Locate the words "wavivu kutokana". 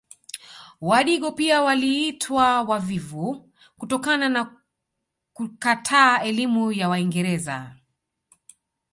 2.61-4.59